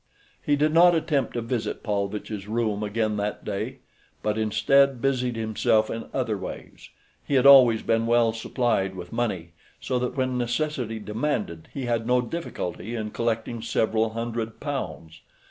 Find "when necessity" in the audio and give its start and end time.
10.17-10.97